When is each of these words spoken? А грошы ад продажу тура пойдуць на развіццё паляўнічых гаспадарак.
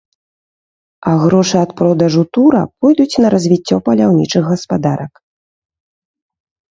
А 1.09 1.11
грошы 1.23 1.55
ад 1.65 1.71
продажу 1.81 2.23
тура 2.37 2.61
пойдуць 2.85 3.19
на 3.25 3.31
развіццё 3.33 3.77
паляўнічых 3.91 4.43
гаспадарак. 4.53 5.13